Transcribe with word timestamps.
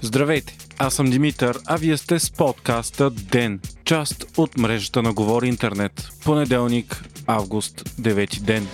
Здравейте, 0.00 0.56
аз 0.78 0.94
съм 0.94 1.10
Димитър, 1.10 1.58
а 1.66 1.76
вие 1.76 1.96
сте 1.96 2.18
с 2.18 2.30
подкаста 2.30 3.10
ДЕН, 3.10 3.60
част 3.84 4.24
от 4.36 4.58
мрежата 4.58 5.02
на 5.02 5.12
Говори 5.12 5.48
Интернет. 5.48 6.10
Понеделник, 6.24 7.04
август, 7.26 7.80
9 8.00 8.40
ден. 8.40 8.68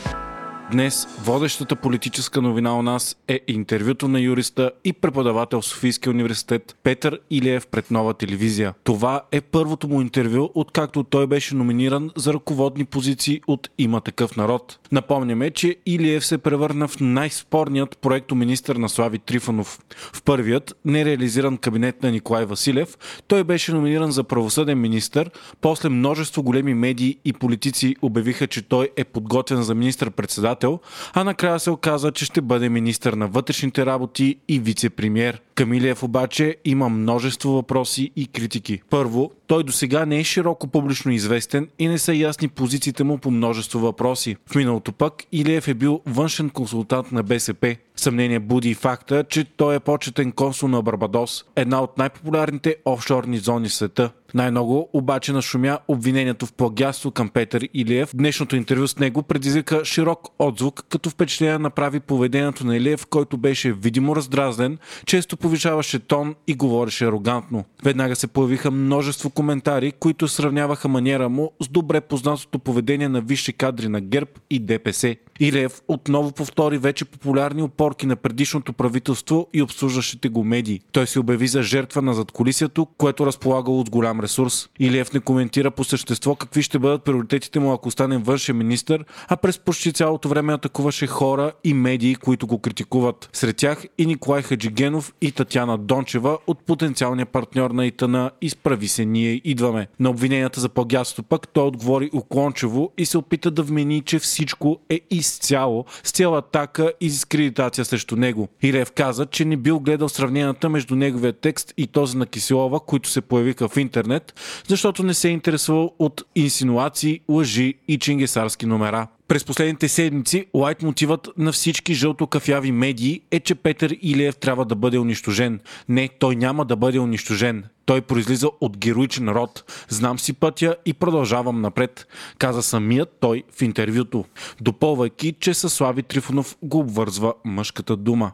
Днес 0.73 1.07
водещата 1.25 1.77
политическа 1.77 2.43
новина 2.43 2.79
у 2.79 2.82
нас 2.82 3.16
е 3.29 3.41
интервюто 3.48 4.09
на 4.09 4.21
юриста 4.21 4.71
и 4.84 4.93
преподавател 4.93 5.61
в 5.61 5.64
Софийския 5.64 6.11
университет 6.11 6.77
Петър 6.82 7.21
Илиев 7.30 7.66
пред 7.66 7.91
нова 7.91 8.14
телевизия. 8.14 8.75
Това 8.85 9.22
е 9.32 9.40
първото 9.40 9.89
му 9.89 10.00
интервю, 10.00 10.50
откакто 10.54 11.03
той 11.03 11.27
беше 11.27 11.54
номиниран 11.54 12.11
за 12.16 12.32
ръководни 12.32 12.85
позиции 12.85 13.40
от 13.46 13.71
Има 13.79 14.00
такъв 14.00 14.36
народ. 14.36 14.79
Напомняме, 14.93 15.50
че 15.50 15.76
Илиев 15.86 16.26
се 16.26 16.39
превърна 16.39 16.89
в 16.89 17.00
най-спорният 17.00 17.98
проекто 17.98 18.34
министър 18.34 18.76
на 18.76 18.89
Слави 18.89 19.18
Трифонов. 19.18 19.79
В 20.12 20.23
първият 20.23 20.76
нереализиран 20.84 21.57
кабинет 21.57 22.03
на 22.03 22.11
Николай 22.11 22.45
Василев 22.45 22.98
той 23.26 23.45
беше 23.45 23.73
номиниран 23.73 24.12
за 24.12 24.25
правосъден 24.25 24.81
министър, 24.81 25.31
после 25.61 25.89
множество 25.89 26.43
големи 26.43 26.75
медии 26.75 27.18
и 27.25 27.32
политици 27.32 27.96
обявиха, 28.03 28.46
че 28.46 28.62
той 28.62 28.90
е 28.96 29.04
подготвен 29.04 29.62
за 29.62 29.75
министър-председател 29.75 30.61
председател, 30.62 30.80
а 31.12 31.25
накрая 31.25 31.61
се 31.61 31.71
оказа, 31.71 32.12
че 32.12 32.25
ще 32.25 32.41
бъде 32.41 32.69
министър 32.69 33.12
на 33.12 33.28
вътрешните 33.28 33.86
работи 33.86 34.39
и 34.48 34.61
вице-премьер. 34.61 35.39
Камилиев 35.62 36.02
обаче 36.02 36.56
има 36.64 36.89
множество 36.89 37.50
въпроси 37.50 38.11
и 38.16 38.27
критики. 38.27 38.80
Първо, 38.91 39.30
той 39.47 39.64
до 39.64 39.72
сега 39.72 40.06
не 40.06 40.19
е 40.19 40.25
широко 40.25 40.66
публично 40.66 41.12
известен 41.12 41.69
и 41.78 41.89
не 41.89 41.98
са 41.98 42.14
ясни 42.14 42.48
позициите 42.48 43.05
му 43.05 43.19
по 43.19 43.30
множество 43.30 43.80
въпроси. 43.80 44.36
В 44.47 44.55
миналото 44.55 44.92
пък 44.92 45.14
Илиев 45.33 45.69
е 45.69 45.75
бил 45.75 46.00
външен 46.06 46.50
консултант 46.50 47.12
на 47.12 47.22
БСП. 47.22 47.77
Съмнение 47.97 48.39
буди 48.39 48.70
и 48.70 48.75
факта, 48.75 49.25
че 49.28 49.45
той 49.45 49.75
е 49.75 49.81
почетен 49.81 50.33
консул 50.33 50.69
на 50.69 50.83
Барбадос, 50.83 51.45
една 51.56 51.83
от 51.83 51.98
най-популярните 51.98 52.77
офшорни 52.84 53.39
зони 53.39 53.69
в 53.69 53.75
света. 53.75 54.11
Най-много 54.34 54.89
обаче 54.92 55.33
нашумя 55.33 55.78
обвинението 55.89 56.47
в 56.47 56.53
плагяство 56.53 57.11
към 57.11 57.28
Петър 57.28 57.69
Илиев. 57.75 58.11
Днешното 58.15 58.56
интервю 58.56 58.89
с 58.89 58.98
него 58.98 59.22
предизвика 59.22 59.84
широк 59.84 60.28
отзвук, 60.39 60.84
като 60.89 61.11
впечатление 61.11 61.59
направи 61.59 62.00
поведението 62.00 62.67
на 62.67 62.77
Илиев, 62.77 63.06
който 63.06 63.37
беше 63.37 63.72
видимо 63.72 64.17
раздразнен, 64.17 64.78
често 65.06 65.37
повишаваше 65.53 65.98
тон 65.98 66.34
и 66.47 66.55
говореше 66.55 67.05
арогантно. 67.05 67.64
Веднага 67.84 68.17
се 68.17 68.27
появиха 68.27 68.70
множество 68.70 69.31
коментари, 69.31 69.92
които 69.92 70.28
сравняваха 70.28 70.89
маниера 70.89 71.28
му 71.28 71.53
с 71.61 71.69
добре 71.69 72.00
познатото 72.00 72.59
поведение 72.59 73.09
на 73.09 73.20
висши 73.20 73.53
кадри 73.53 73.89
на 73.89 74.00
ГЕРБ 74.00 74.31
и 74.50 74.59
ДПС. 74.59 75.17
Илиев 75.43 75.83
отново 75.89 76.33
повтори 76.33 76.79
вече 76.79 77.05
популярни 77.05 77.62
опорки 77.62 78.07
на 78.07 78.17
предишното 78.17 78.73
правителство 78.73 79.49
и 79.53 79.62
обслужващите 79.62 80.29
го 80.29 80.45
медии. 80.45 80.81
Той 80.93 81.07
се 81.07 81.21
обяви 81.21 81.49
за 81.49 81.62
жертва 81.62 82.03
на 82.03 82.15
задколисието, 82.15 82.87
което 82.87 83.27
разполагало 83.27 83.81
от 83.81 83.91
голям 83.91 84.21
ресурс. 84.21 84.69
Илиев 84.79 85.12
не 85.12 85.21
коментира 85.21 85.71
по 85.71 85.84
същество 85.84 86.34
какви 86.34 86.62
ще 86.62 86.79
бъдат 86.79 87.05
приоритетите 87.05 87.61
му, 87.61 87.73
ако 87.73 87.91
стане 87.91 88.19
външен 88.19 88.57
министр, 88.57 88.99
а 89.29 89.37
през 89.37 89.59
почти 89.59 89.93
цялото 89.93 90.29
време 90.29 90.53
атакуваше 90.53 91.07
хора 91.07 91.53
и 91.65 91.75
медии, 91.75 92.15
които 92.15 92.47
го 92.47 92.59
критикуват. 92.59 93.31
Сред 93.33 93.56
тях 93.56 93.84
и 93.99 94.06
Николай 94.06 94.43
Хаджигенов 94.43 95.12
и 95.21 95.33
Татяна 95.33 95.79
Дончева 95.79 96.39
от 96.47 96.67
потенциалния 96.67 97.27
партньор 97.27 97.71
на 97.71 97.87
Итана 97.87 98.31
«Изправи 98.43 98.89
се, 98.89 99.05
ние 99.05 99.41
идваме». 99.45 99.87
На 100.01 100.11
обвиненията 100.11 100.61
за 100.61 100.69
плагиатство 100.69 101.23
пък 101.23 101.49
той 101.49 101.67
отговори 101.67 102.11
уклончево 102.12 102.93
и 102.99 103.06
се 103.06 103.19
опита 103.19 103.51
да 103.51 103.62
вмени, 103.62 104.01
че 104.01 104.19
всичко 104.19 104.79
е 104.91 105.01
изцяло 105.33 105.84
с 106.05 106.11
цяла 106.11 106.38
атака 106.38 106.92
и 107.00 107.08
дискредитация 107.08 107.84
срещу 107.84 108.16
него. 108.16 108.48
Илев 108.62 108.92
каза, 108.92 109.27
че 109.27 109.44
не 109.44 109.56
бил 109.56 109.80
гледал 109.80 110.08
сравненията 110.08 110.69
между 110.69 110.94
неговия 110.94 111.32
текст 111.32 111.75
и 111.76 111.87
този 111.87 112.16
на 112.16 112.26
Киселова, 112.26 112.81
които 112.81 113.09
се 113.09 113.20
появиха 113.20 113.69
в 113.69 113.76
интернет, 113.76 114.34
защото 114.69 115.03
не 115.03 115.15
се 115.15 115.28
е 115.28 115.32
интересувал 115.32 115.94
от 115.98 116.22
инсинуации, 116.34 117.21
лъжи 117.28 117.75
и 117.88 117.98
чингесарски 117.98 118.66
номера. 118.66 119.06
През 119.32 119.44
последните 119.44 119.88
седмици 119.88 120.47
лайт 120.54 120.82
мотивът 120.82 121.28
на 121.38 121.53
всички 121.53 121.94
жълто-кафяви 121.94 122.70
медии 122.70 123.20
е, 123.31 123.41
че 123.41 123.54
Петър 123.54 123.97
Илиев 124.03 124.37
трябва 124.37 124.65
да 124.65 124.75
бъде 124.75 124.98
унищожен. 124.98 125.60
Не, 125.88 126.09
той 126.19 126.37
няма 126.37 126.65
да 126.65 126.76
бъде 126.76 126.98
унищожен. 126.98 127.65
Той 127.87 128.00
произлиза 128.00 128.48
от 128.60 128.78
героичен 128.78 129.28
род. 129.28 129.65
Знам 129.88 130.19
си 130.19 130.32
пътя 130.32 130.76
и 130.87 130.92
продължавам 130.94 131.60
напред, 131.60 132.06
каза 132.38 132.62
самият 132.62 133.16
той 133.21 133.42
в 133.59 133.62
интервюто, 133.62 134.25
допълвайки, 134.60 135.34
че 135.41 135.54
със 135.54 135.75
Слави 135.75 136.03
Трифонов 136.03 136.56
го 136.62 136.78
обвързва 136.78 137.34
мъжката 137.44 137.97
дума. 137.97 138.32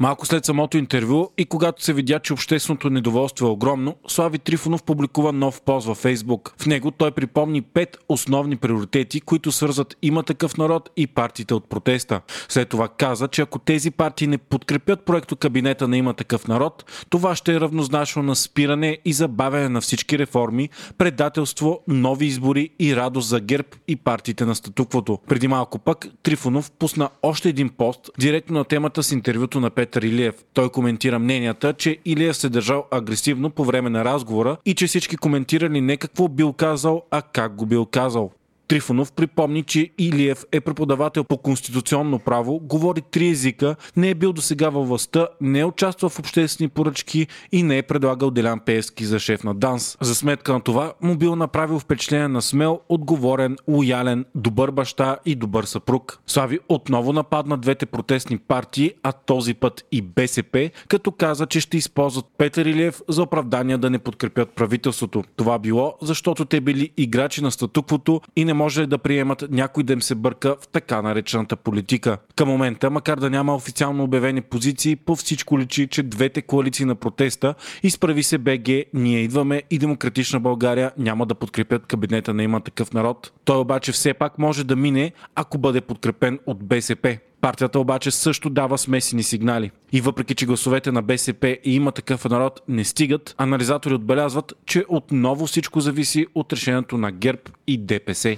Малко 0.00 0.26
след 0.26 0.44
самото 0.44 0.78
интервю 0.78 1.28
и 1.38 1.44
когато 1.44 1.84
се 1.84 1.92
видя, 1.92 2.18
че 2.18 2.32
общественото 2.32 2.90
недоволство 2.90 3.46
е 3.46 3.50
огромно, 3.50 3.96
Слави 4.08 4.38
Трифонов 4.38 4.82
публикува 4.82 5.32
нов 5.32 5.62
пост 5.62 5.86
във 5.86 5.98
Фейсбук. 5.98 6.54
В 6.58 6.66
него 6.66 6.90
той 6.90 7.10
припомни 7.10 7.62
пет 7.62 7.96
основни 8.08 8.56
приоритети, 8.56 9.20
които 9.20 9.52
свързват 9.52 9.96
има 10.02 10.22
такъв 10.22 10.56
народ 10.56 10.90
и 10.96 11.06
партиите 11.06 11.54
от 11.54 11.68
протеста. 11.68 12.20
След 12.48 12.68
това 12.68 12.88
каза, 12.88 13.28
че 13.28 13.42
ако 13.42 13.58
тези 13.58 13.90
партии 13.90 14.26
не 14.26 14.38
подкрепят 14.38 15.04
проекто 15.04 15.36
кабинета 15.36 15.88
на 15.88 15.96
има 15.96 16.14
такъв 16.14 16.48
народ, 16.48 17.04
това 17.10 17.36
ще 17.36 17.54
е 17.54 17.60
равнозначно 17.60 18.22
на 18.22 18.36
спиране 18.36 18.98
и 19.04 19.12
забавяне 19.12 19.68
на 19.68 19.80
всички 19.80 20.18
реформи, 20.18 20.68
предателство, 20.98 21.80
нови 21.88 22.26
избори 22.26 22.70
и 22.78 22.96
радост 22.96 23.28
за 23.28 23.40
ГЕРБ 23.40 23.68
и 23.88 23.96
партиите 23.96 24.44
на 24.44 24.54
статуквото. 24.54 25.18
Преди 25.28 25.48
малко 25.48 25.78
пък 25.78 26.06
Трифонов 26.22 26.70
пусна 26.70 27.10
още 27.22 27.48
един 27.48 27.68
пост 27.68 28.10
директно 28.18 28.58
на 28.58 28.64
темата 28.64 29.02
с 29.02 29.12
интервюто 29.12 29.60
на 29.60 29.70
Пет 29.70 29.89
Петър 29.90 30.02
Илиев. 30.02 30.34
Той 30.54 30.68
коментира 30.68 31.18
мненията, 31.18 31.72
че 31.72 31.98
Илиев 32.04 32.36
се 32.36 32.48
държал 32.48 32.86
агресивно 32.90 33.50
по 33.50 33.64
време 33.64 33.90
на 33.90 34.04
разговора 34.04 34.56
и 34.66 34.74
че 34.74 34.86
всички 34.86 35.16
коментирали 35.16 35.80
не 35.80 35.96
какво 35.96 36.28
бил 36.28 36.52
казал, 36.52 37.02
а 37.10 37.22
как 37.22 37.54
го 37.54 37.66
бил 37.66 37.86
казал. 37.86 38.30
Трифонов 38.70 39.12
припомни, 39.12 39.62
че 39.62 39.90
Илиев 39.98 40.44
е 40.52 40.60
преподавател 40.60 41.24
по 41.24 41.38
конституционно 41.38 42.18
право, 42.18 42.58
говори 42.58 43.02
три 43.10 43.28
езика, 43.28 43.76
не 43.96 44.10
е 44.10 44.14
бил 44.14 44.32
до 44.32 44.40
сега 44.40 44.68
във 44.68 44.88
властта, 44.88 45.28
не 45.40 45.58
е 45.58 45.64
участвал 45.64 46.10
в 46.10 46.18
обществени 46.18 46.68
поръчки 46.68 47.26
и 47.52 47.62
не 47.62 47.78
е 47.78 47.82
предлагал 47.82 48.30
Делян 48.30 48.60
Пески 48.60 49.04
за 49.04 49.18
шеф 49.18 49.44
на 49.44 49.54
ДАНС. 49.54 49.96
За 50.00 50.14
сметка 50.14 50.52
на 50.52 50.60
това 50.60 50.92
му 51.00 51.16
бил 51.16 51.36
направил 51.36 51.78
впечатление 51.78 52.28
на 52.28 52.42
смел, 52.42 52.80
отговорен, 52.88 53.56
лоялен, 53.68 54.24
добър 54.34 54.70
баща 54.70 55.16
и 55.26 55.34
добър 55.34 55.64
съпруг. 55.64 56.20
Слави 56.26 56.58
отново 56.68 57.12
нападна 57.12 57.58
двете 57.58 57.86
протестни 57.86 58.38
партии, 58.38 58.92
а 59.02 59.12
този 59.12 59.54
път 59.54 59.84
и 59.92 60.02
БСП, 60.02 60.70
като 60.88 61.12
каза, 61.12 61.46
че 61.46 61.60
ще 61.60 61.76
използват 61.76 62.26
Петър 62.38 62.66
Илиев 62.66 63.00
за 63.08 63.22
оправдания 63.22 63.78
да 63.78 63.90
не 63.90 63.98
подкрепят 63.98 64.50
правителството. 64.50 65.24
Това 65.36 65.58
било, 65.58 65.94
защото 66.02 66.44
те 66.44 66.60
били 66.60 66.90
играчи 66.96 67.42
на 67.42 67.50
статуквото 67.50 68.20
и 68.36 68.44
не 68.44 68.59
може 68.60 68.86
да 68.86 68.98
приемат 68.98 69.44
някой 69.50 69.82
да 69.82 69.92
им 69.92 70.02
се 70.02 70.14
бърка 70.14 70.56
в 70.60 70.68
така 70.68 71.02
наречената 71.02 71.56
политика. 71.56 72.18
Към 72.36 72.48
момента, 72.48 72.90
макар 72.90 73.18
да 73.18 73.30
няма 73.30 73.54
официално 73.54 74.04
обявени 74.04 74.40
позиции, 74.40 74.96
по 74.96 75.16
всичко 75.16 75.58
личи, 75.58 75.86
че 75.86 76.02
двете 76.02 76.42
коалиции 76.42 76.84
на 76.84 76.94
протеста 76.94 77.54
изправи 77.82 78.22
се 78.22 78.38
БГ, 78.38 78.68
ние 78.94 79.20
идваме 79.20 79.62
и 79.70 79.78
Демократична 79.78 80.40
България 80.40 80.92
няма 80.98 81.26
да 81.26 81.34
подкрепят 81.34 81.86
кабинета 81.86 82.34
на 82.34 82.42
има 82.42 82.60
такъв 82.60 82.92
народ. 82.92 83.32
Той 83.44 83.56
обаче 83.56 83.92
все 83.92 84.14
пак 84.14 84.38
може 84.38 84.64
да 84.64 84.76
мине, 84.76 85.12
ако 85.34 85.58
бъде 85.58 85.80
подкрепен 85.80 86.38
от 86.46 86.64
БСП. 86.64 87.18
Партията 87.40 87.80
обаче 87.80 88.10
също 88.10 88.50
дава 88.50 88.78
смесени 88.78 89.22
сигнали. 89.22 89.70
И 89.92 90.00
въпреки, 90.00 90.34
че 90.34 90.46
гласовете 90.46 90.92
на 90.92 91.02
БСП 91.02 91.58
и 91.64 91.74
има 91.74 91.92
такъв 91.92 92.24
народ 92.24 92.60
не 92.68 92.84
стигат, 92.84 93.34
анализатори 93.38 93.94
отбелязват, 93.94 94.52
че 94.66 94.84
отново 94.88 95.46
всичко 95.46 95.80
зависи 95.80 96.26
от 96.34 96.52
решението 96.52 96.98
на 96.98 97.12
ГЕРБ 97.12 97.40
и 97.66 97.78
ДПС. 97.78 98.36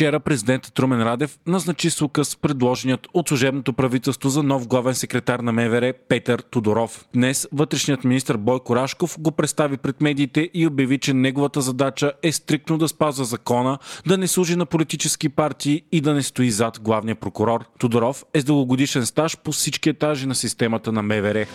Вчера 0.00 0.20
президентът 0.20 0.74
Трумен 0.74 1.02
Радев 1.02 1.38
назначи 1.46 1.90
с 1.90 2.02
указ 2.02 2.36
предложеният 2.36 3.08
от 3.14 3.28
служебното 3.28 3.72
правителство 3.72 4.28
за 4.28 4.42
нов 4.42 4.68
главен 4.68 4.94
секретар 4.94 5.40
на 5.40 5.52
МВР 5.52 5.92
Петър 6.08 6.40
Тодоров. 6.40 7.04
Днес 7.14 7.48
вътрешният 7.52 8.04
министр 8.04 8.38
Бойко 8.38 8.76
Рашков 8.76 9.16
го 9.20 9.30
представи 9.30 9.76
пред 9.76 10.00
медиите 10.00 10.50
и 10.54 10.66
обяви, 10.66 10.98
че 10.98 11.14
неговата 11.14 11.60
задача 11.60 12.12
е 12.22 12.32
стриктно 12.32 12.78
да 12.78 12.88
спазва 12.88 13.24
закона, 13.24 13.78
да 14.06 14.18
не 14.18 14.26
служи 14.26 14.56
на 14.56 14.66
политически 14.66 15.28
партии 15.28 15.82
и 15.92 16.00
да 16.00 16.14
не 16.14 16.22
стои 16.22 16.50
зад 16.50 16.80
главния 16.80 17.16
прокурор. 17.16 17.64
Тодоров 17.78 18.24
е 18.34 18.40
с 18.40 18.44
дългогодишен 18.44 19.06
стаж 19.06 19.36
по 19.36 19.52
всички 19.52 19.88
етажи 19.88 20.26
на 20.26 20.34
системата 20.34 20.92
на 20.92 21.02
МВР. 21.02 21.46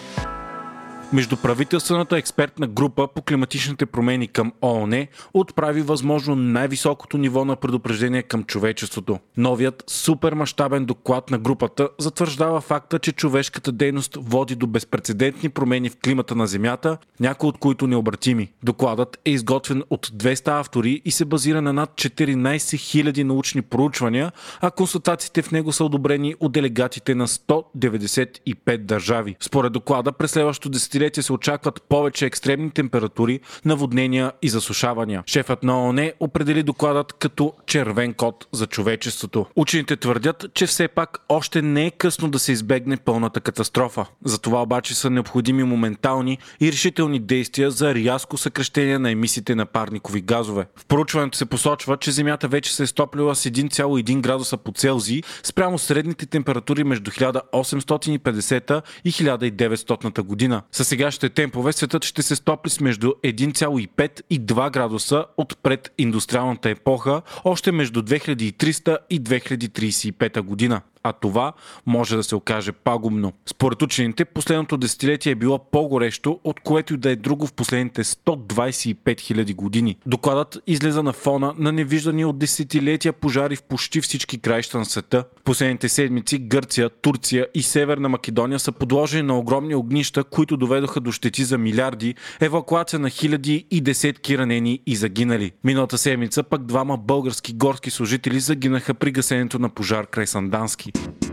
Междуправителствената 1.14 2.18
експертна 2.18 2.68
група 2.68 3.08
по 3.16 3.22
климатичните 3.22 3.86
промени 3.86 4.28
към 4.28 4.52
ООН 4.62 5.08
отправи 5.34 5.82
възможно 5.82 6.36
най-високото 6.36 7.18
ниво 7.18 7.46
на 7.46 7.56
предупреждение 7.56 8.24
към 8.24 8.44
човечеството. 8.44 9.20
Новият 9.38 9.84
супермащабен 9.88 10.86
доклад 10.86 11.30
на 11.30 11.38
групата 11.38 11.90
затвърждава 12.00 12.62
факта, 12.62 13.00
че 13.00 13.12
човешката 13.12 13.72
дейност 13.72 14.18
води 14.22 14.56
до 14.56 14.68
безпредседентни 14.68 15.50
промени 15.50 15.90
в 15.90 15.98
климата 16.04 16.36
на 16.36 16.48
Земята, 16.48 16.98
някои 17.20 17.50
от 17.50 17.58
които 17.58 17.88
необратими. 17.88 18.52
Докладът 18.64 19.18
е 19.26 19.32
изготвен 19.32 19.84
от 19.90 20.08
200 20.08 20.60
автори 20.60 21.02
и 21.06 21.12
се 21.12 21.26
базира 21.26 21.62
на 21.62 21.74
над 21.74 21.90
14 21.90 22.36
000 22.56 23.24
научни 23.24 23.62
проучвания, 23.62 24.32
а 24.62 24.72
консултациите 24.72 25.42
в 25.42 25.52
него 25.52 25.72
са 25.72 25.86
одобрени 25.86 26.36
от 26.40 26.52
делегатите 26.52 27.16
на 27.16 27.28
195 27.28 28.78
държави. 28.78 29.36
Според 29.40 29.74
доклада, 29.74 30.12
през 30.12 30.32
следващото 30.32 30.70
десетилетие 31.00 31.24
се 31.24 31.34
очакват 31.34 31.82
повече 31.90 32.26
екстремни 32.26 32.72
температури, 32.72 33.40
наводнения 33.66 34.32
и 34.42 34.50
засушавания. 34.50 35.24
Шефът 35.26 35.64
на 35.64 35.86
ООН 35.86 36.12
определи 36.20 36.64
докладът 36.64 37.14
като 37.14 37.54
червен 37.68 38.14
код 38.14 38.48
за 38.52 38.68
човечеството. 38.68 39.46
Учените 39.56 39.96
твърдят, 39.96 40.46
че 40.54 40.68
все 40.68 40.88
пак 40.88 41.18
още 41.30 41.62
не 41.62 41.86
е 41.86 41.92
късно 41.92 42.30
да 42.30 42.40
се 42.40 42.52
избегне 42.52 42.98
пълната 42.98 43.42
катастрофа. 43.42 44.06
Затова 44.26 44.62
обаче 44.62 44.96
са 44.96 45.10
необходими 45.10 45.64
моментални 45.64 46.38
и 46.62 46.72
решителни 46.72 47.20
действия 47.20 47.72
за 47.72 47.96
рязко 47.96 48.38
съкрещение 48.38 49.00
на 49.00 49.12
емисиите 49.12 49.56
на 49.56 49.66
парникови 49.66 50.22
газове. 50.22 50.66
В 50.76 50.86
проучването 50.86 51.38
се 51.38 51.46
посочва, 51.46 51.98
че 51.98 52.12
Земята 52.12 52.48
вече 52.48 52.76
се 52.76 52.84
е 52.84 52.88
стоплила 52.88 53.36
с 53.36 53.50
1,1 53.50 54.22
градуса 54.22 54.58
по 54.58 54.72
Целзий 54.72 55.22
спрямо 55.44 55.80
средните 55.80 56.26
температури 56.26 56.84
между 56.84 57.12
1850 57.12 58.82
и 59.06 59.12
1900 59.12 60.22
година. 60.22 60.62
Сегашните 60.86 61.30
темпове 61.30 61.74
светът 61.74 62.06
ще 62.06 62.22
се 62.22 62.36
стопли 62.36 62.70
с 62.70 62.80
между 62.80 63.08
1,5 63.08 64.22
и 64.30 64.42
2 64.42 64.72
градуса 64.72 65.26
от 65.38 65.58
прединдустриалната 65.64 66.70
епоха, 66.70 67.22
още 67.44 67.72
между 67.72 68.02
2300 68.02 68.98
и 69.10 69.22
2035 69.22 70.42
година 70.42 70.82
а 71.06 71.14
това 71.14 71.54
може 71.86 72.16
да 72.16 72.24
се 72.24 72.36
окаже 72.36 72.72
пагубно. 72.72 73.34
Според 73.46 73.82
учените, 73.82 74.26
последното 74.26 74.78
десетилетие 74.78 75.32
е 75.32 75.36
било 75.36 75.60
по-горещо, 75.72 76.40
от 76.44 76.60
което 76.60 76.94
и 76.94 76.98
да 76.98 77.10
е 77.10 77.16
друго 77.16 77.48
в 77.48 77.54
последните 77.54 78.04
125 78.04 78.96
000 78.96 79.56
години. 79.56 79.98
Докладът 80.06 80.58
излеза 80.68 81.04
на 81.04 81.14
фона 81.14 81.54
на 81.58 81.72
невиждани 81.72 82.26
от 82.26 82.38
десетилетия 82.40 83.14
пожари 83.14 83.56
в 83.56 83.64
почти 83.64 84.02
всички 84.02 84.38
краища 84.38 84.78
на 84.78 84.86
света. 84.86 85.26
В 85.40 85.44
последните 85.44 85.90
седмици 85.90 86.38
Гърция, 86.38 86.90
Турция 86.90 87.48
и 87.54 87.64
Северна 87.64 88.10
Македония 88.10 88.60
са 88.60 88.72
подложени 88.72 89.28
на 89.28 89.38
огромни 89.38 89.76
огнища, 89.76 90.24
които 90.24 90.58
доведоха 90.58 91.00
до 91.00 91.12
щети 91.12 91.44
за 91.44 91.58
милиарди, 91.58 92.16
евакуация 92.42 93.00
на 93.00 93.10
хиляди 93.10 93.66
и 93.72 93.82
десетки 93.82 94.38
ранени 94.38 94.80
и 94.86 94.96
загинали. 94.96 95.52
Миналата 95.64 95.98
седмица 95.98 96.44
пък 96.44 96.66
двама 96.66 96.98
български 96.98 97.54
горски 97.54 97.92
служители 97.92 98.40
загинаха 98.40 98.94
при 98.94 99.12
гасенето 99.12 99.60
на 99.60 99.70
пожар 99.70 100.08
край 100.08 100.28
Сандански. 100.28 100.92
Thank 100.96 101.24
you. 101.24 101.25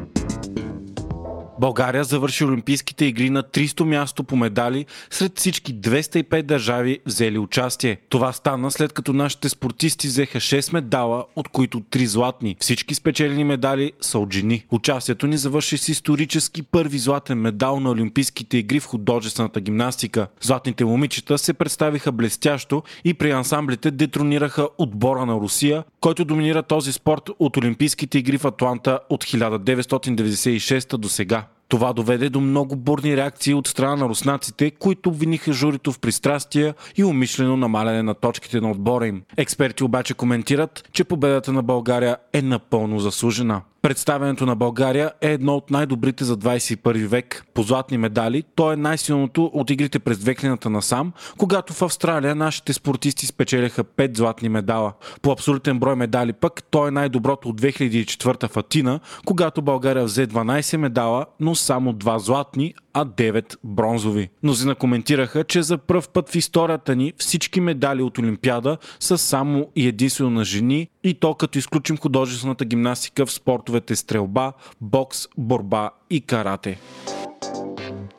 България 1.63 2.05
завърши 2.05 2.45
Олимпийските 2.45 3.05
игри 3.05 3.31
на 3.31 3.43
300 3.43 3.83
място 3.83 4.25
по 4.25 4.37
медали 4.37 4.87
сред 5.11 5.39
всички 5.39 5.75
205 5.75 6.43
държави 6.43 6.99
взели 7.07 7.39
участие. 7.39 7.97
Това 8.09 8.33
стана 8.33 8.71
след 8.71 8.93
като 8.93 9.13
нашите 9.13 9.49
спортисти 9.49 10.07
взеха 10.07 10.39
6 10.39 10.73
медала, 10.73 11.25
от 11.37 11.49
които 11.49 11.81
3 11.81 12.05
златни. 12.05 12.57
Всички 12.61 12.95
спечелени 12.95 13.45
медали 13.45 13.93
са 14.01 14.19
от 14.19 14.33
жени. 14.33 14.65
Участието 14.71 15.27
ни 15.27 15.37
завърши 15.37 15.79
с 15.79 15.89
исторически 15.89 16.63
първи 16.63 16.99
златен 16.99 17.39
медал 17.39 17.81
на 17.81 17.91
Олимпийските 17.91 18.59
игри 18.59 18.81
в 18.81 18.87
художествената 18.87 19.61
гимнастика. 19.61 20.27
Златните 20.41 20.85
момичета 20.85 21.39
се 21.39 21.53
представиха 21.53 22.13
блестящо 22.13 22.83
и 23.05 23.15
при 23.15 23.31
ансамблите 23.31 23.91
детронираха 23.91 24.69
отбора 24.79 25.27
на 25.27 25.35
Русия, 25.35 25.85
който 26.01 26.25
доминира 26.25 26.63
този 26.63 26.93
спорт 26.93 27.31
от 27.39 27.57
Олимпийските 27.57 28.19
игри 28.19 28.39
в 28.39 28.45
Атланта 28.45 28.99
от 29.11 29.25
1996 29.25 30.97
до 30.97 31.09
сега. 31.09 31.52
Това 31.73 31.93
доведе 31.93 32.29
до 32.29 32.41
много 32.41 32.77
бурни 32.77 33.17
реакции 33.17 33.55
от 33.55 33.67
страна 33.69 33.97
на 33.97 34.09
руснаците, 34.09 34.71
които 34.71 35.09
обвиниха 35.09 35.53
журито 35.53 35.93
в 35.93 35.99
пристрастия 35.99 36.75
и 36.97 37.05
умишлено 37.05 37.57
намаляне 37.57 38.03
на 38.03 38.15
точките 38.15 38.61
на 38.61 38.71
отбора 38.71 39.07
им. 39.07 39.23
Експерти 39.37 39.85
обаче 39.85 40.15
коментират, 40.15 40.89
че 40.93 41.05
победата 41.05 41.53
на 41.53 41.63
България 41.63 42.17
е 42.33 42.43
напълно 42.43 42.99
заслужена. 42.99 43.63
Представянето 43.83 44.47
на 44.47 44.57
България 44.57 45.13
е 45.21 45.33
едно 45.33 45.55
от 45.55 45.71
най-добрите 45.71 46.25
за 46.25 46.37
21 46.37 47.07
век. 47.07 47.47
По 47.55 47.63
златни 47.63 47.99
медали, 47.99 48.45
то 48.55 48.73
е 48.73 48.77
най-силното 48.77 49.51
от 49.55 49.71
игрите 49.71 49.99
през 49.99 50.19
2000-та 50.19 50.69
насам, 50.69 51.13
когато 51.39 51.73
в 51.73 51.83
Австралия 51.83 52.35
нашите 52.35 52.73
спортисти 52.73 53.27
спечелиха 53.27 53.85
5 53.85 54.17
златни 54.17 54.49
медала. 54.49 54.93
По 55.23 55.33
абсолютен 55.33 55.79
брой 55.79 55.97
медали 55.97 56.33
пък, 56.33 56.63
то 56.71 56.89
е 56.89 56.91
най-доброто 56.91 57.49
от 57.49 57.61
2004 57.61 58.49
в 58.49 58.57
Атина, 58.57 59.01
когато 59.25 59.63
България 59.63 60.05
взе 60.05 60.27
12 60.27 60.77
медала, 60.77 61.27
но 61.41 61.55
само 61.55 61.93
2 61.93 62.19
златни, 62.19 62.75
а 62.93 63.07
9 63.07 63.57
бронзови. 63.65 64.31
Мнозина 64.43 64.75
коментираха, 64.75 65.45
че 65.45 65.63
за 65.63 65.79
първ 65.79 66.03
път 66.13 66.29
в 66.29 66.37
историята 66.37 66.97
ни 66.97 67.13
всички 67.19 67.61
медали 67.61 68.03
от 68.03 68.19
Олимпиада 68.19 68.77
са 69.01 69.19
само 69.19 69.69
и 69.77 69.89
единствено 69.89 70.31
на 70.31 70.45
жени 70.45 70.89
и 71.05 71.15
то 71.15 71.35
като 71.35 71.59
изключим 71.59 71.97
художествената 71.97 72.65
гимнастика 72.65 73.27
в 73.27 73.33
спортовете 73.33 73.97
стрелба, 73.97 74.53
бокс, 74.81 75.29
борба 75.39 75.91
и 76.11 76.21
карате. 76.21 76.79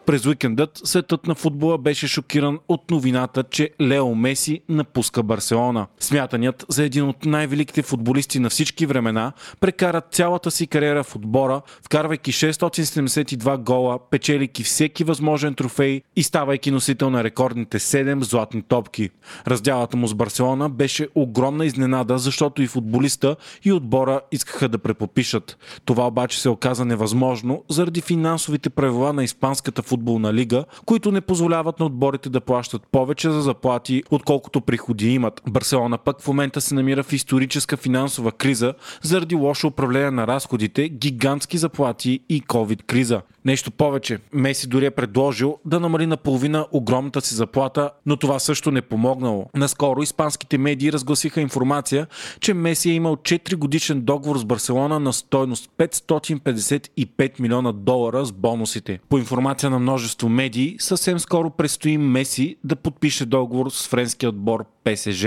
През 0.06 0.26
уикендът 0.26 0.82
светът 0.84 1.28
на 1.28 1.36
футбола 1.36 1.78
беше 1.78 2.08
шокиран 2.08 2.60
от 2.68 2.92
новината, 2.92 3.44
че 3.44 3.70
Лео 3.82 4.16
Меси 4.16 4.62
напуска 4.70 5.24
Барселона. 5.24 5.88
Смятаният 6.00 6.66
за 6.70 6.84
един 6.84 7.04
от 7.04 7.26
най-великите 7.26 7.82
футболисти 7.82 8.40
на 8.40 8.50
всички 8.50 8.86
времена 8.86 9.32
прекара 9.60 10.02
цялата 10.02 10.52
си 10.52 10.68
кариера 10.68 11.04
в 11.04 11.16
отбора, 11.16 11.62
вкарвайки 11.86 12.32
672 12.32 13.58
гола, 13.58 14.00
печелики 14.10 14.64
всеки 14.64 15.04
възможен 15.04 15.54
трофей 15.54 16.02
и 16.16 16.24
ставайки 16.24 16.72
носител 16.72 17.10
на 17.10 17.24
рекордните 17.24 17.80
7 17.80 18.24
златни 18.24 18.62
топки. 18.62 19.10
Раздялата 19.48 19.98
му 19.98 20.08
с 20.08 20.14
Барселона 20.14 20.70
беше 20.70 21.08
огромна 21.16 21.66
изненада, 21.66 22.18
защото 22.18 22.62
и 22.62 22.68
футболиста 22.68 23.36
и 23.64 23.72
отбора 23.72 24.22
искаха 24.32 24.70
да 24.70 24.78
препопишат. 24.78 25.58
Това 25.86 26.08
обаче 26.08 26.42
се 26.42 26.50
оказа 26.50 26.86
невъзможно 26.86 27.64
заради 27.70 28.02
финансовите 28.02 28.70
правила 28.70 29.14
на 29.14 29.24
испанската 29.24 29.82
футболна 29.82 29.93
лига, 30.34 30.66
които 30.86 31.12
не 31.12 31.22
позволяват 31.22 31.80
на 31.80 31.86
отборите 31.86 32.30
да 32.30 32.42
плащат 32.42 32.82
повече 32.92 33.30
за 33.30 33.42
заплати, 33.42 34.04
отколкото 34.12 34.62
приходи 34.62 35.10
имат. 35.10 35.42
Барселона 35.50 35.98
пък 35.98 36.22
в 36.22 36.28
момента 36.28 36.62
се 36.62 36.76
намира 36.76 37.04
в 37.04 37.14
историческа 37.14 37.78
финансова 37.78 38.32
криза 38.32 38.74
заради 39.02 39.36
лошо 39.36 39.68
управление 39.68 40.12
на 40.12 40.28
разходите, 40.28 40.90
гигантски 40.90 41.58
заплати 41.58 42.20
и 42.30 42.42
COVID-криза. 42.42 43.22
Нещо 43.46 43.72
повече, 43.72 44.20
Меси 44.34 44.68
дори 44.68 44.86
е 44.86 44.92
предложил 44.92 45.58
да 45.66 45.80
намали 45.80 46.06
наполовина 46.06 46.66
огромната 46.72 47.22
си 47.22 47.36
заплата, 47.36 47.92
но 48.06 48.18
това 48.18 48.40
също 48.40 48.72
не 48.72 48.82
помогнало. 48.82 49.46
Наскоро 49.56 50.02
испанските 50.02 50.58
медии 50.58 50.92
разгласиха 50.92 51.42
информация, 51.42 52.08
че 52.40 52.54
Меси 52.54 52.90
е 52.90 52.94
имал 52.94 53.16
4 53.16 53.56
годишен 53.56 54.02
договор 54.02 54.38
с 54.38 54.46
Барселона 54.46 55.00
на 55.00 55.14
стойност 55.14 55.70
555 55.78 57.40
милиона 57.40 57.72
долара 57.72 58.26
с 58.26 58.32
бонусите. 58.32 59.00
По 59.10 59.18
информация 59.18 59.70
на 59.70 59.80
множество 59.84 60.30
медии, 60.30 60.76
съвсем 60.80 61.20
скоро 61.20 61.50
предстои 61.50 61.98
Меси 61.98 62.56
да 62.64 62.76
подпише 62.76 63.26
договор 63.26 63.70
с 63.70 63.88
френския 63.88 64.30
отбор 64.30 64.66
ПСЖ. 64.84 65.26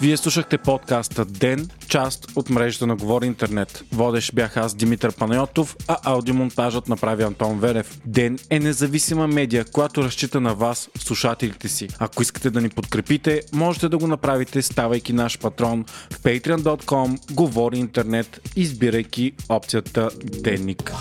Вие 0.00 0.16
слушахте 0.16 0.58
подкаста 0.58 1.24
Ден, 1.24 1.70
част 1.88 2.36
от 2.36 2.50
мрежата 2.50 2.86
на 2.86 2.96
Говори 2.96 3.26
Интернет. 3.26 3.84
Водещ 3.92 4.34
бях 4.34 4.56
аз 4.56 4.74
Димитър 4.74 5.12
Панайотов, 5.12 5.76
а 5.88 5.96
аудиомонтажът 6.04 6.88
направи 6.88 7.22
Антон 7.22 7.58
Верев. 7.58 8.00
Ден 8.06 8.38
е 8.50 8.58
независима 8.58 9.26
медия, 9.26 9.64
която 9.64 10.04
разчита 10.04 10.40
на 10.40 10.54
вас, 10.54 10.90
слушателите 10.98 11.68
си. 11.68 11.88
Ако 11.98 12.22
искате 12.22 12.50
да 12.50 12.60
ни 12.60 12.68
подкрепите, 12.68 13.40
можете 13.52 13.88
да 13.88 13.98
го 13.98 14.06
направите 14.06 14.62
ставайки 14.62 15.12
наш 15.12 15.38
патрон 15.38 15.84
в 16.10 16.22
patreon.com, 16.22 17.34
Говори 17.34 17.78
Интернет, 17.78 18.40
избирайки 18.56 19.32
опцията 19.48 20.10
Денник. 20.24 20.92